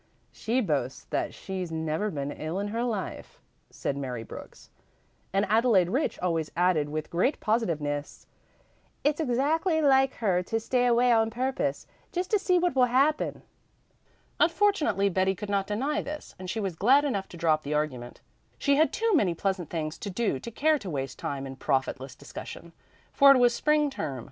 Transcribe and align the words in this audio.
"She 0.31 0.61
boasts 0.61 1.03
that 1.11 1.31
she's 1.31 1.71
never 1.71 2.09
been 2.09 2.31
ill 2.31 2.57
in 2.57 2.69
her 2.69 2.83
life," 2.83 3.39
said 3.69 3.95
Mary 3.95 4.23
Brooks. 4.23 4.71
And 5.31 5.45
Adelaide 5.45 5.89
Rich 5.91 6.17
always 6.23 6.49
added 6.57 6.89
with 6.89 7.11
great 7.11 7.39
positiveness, 7.39 8.25
"It's 9.03 9.19
exactly 9.21 9.79
like 9.79 10.15
her 10.15 10.41
to 10.41 10.59
stay 10.59 10.87
away 10.87 11.11
on 11.11 11.29
purpose, 11.29 11.85
just 12.11 12.31
to 12.31 12.39
see 12.39 12.57
what 12.57 12.75
will 12.75 12.85
happen." 12.85 13.43
Unfortunately 14.39 15.07
Betty 15.07 15.35
could 15.35 15.51
not 15.51 15.67
deny 15.67 16.01
this, 16.01 16.33
and 16.39 16.49
she 16.49 16.59
was 16.59 16.75
glad 16.75 17.05
enough 17.05 17.27
to 17.29 17.37
drop 17.37 17.61
the 17.61 17.75
argument. 17.75 18.21
She 18.57 18.77
had 18.77 18.91
too 18.91 19.13
many 19.13 19.35
pleasant 19.35 19.69
things 19.69 19.99
to 19.99 20.09
do 20.09 20.39
to 20.39 20.49
care 20.49 20.79
to 20.79 20.89
waste 20.89 21.19
time 21.19 21.45
in 21.45 21.57
profitless 21.57 22.15
discussion. 22.15 22.71
For 23.13 23.29
it 23.31 23.37
was 23.37 23.53
spring 23.53 23.91
term. 23.91 24.19